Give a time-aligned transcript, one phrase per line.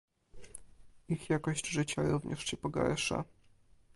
[1.07, 3.23] Ich jakość życia również się pogarsza